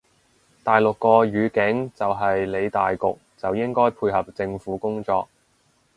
[0.63, 5.27] 大陸個語境就係理大局就應該配合政府工作